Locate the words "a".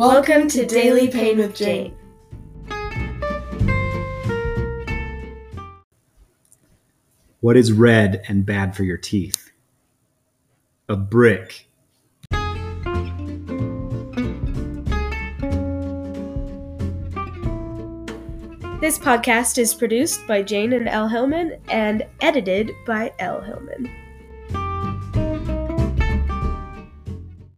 10.88-10.96